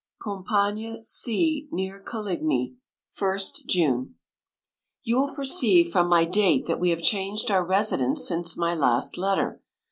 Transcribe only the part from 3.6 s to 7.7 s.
June. You will perceive from my date that we have changed our